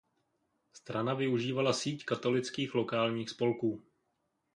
Strana 0.73 1.13
využívala 1.13 1.73
síť 1.73 2.05
katolických 2.05 2.73
lokálních 2.73 3.29
spolků. 3.29 3.83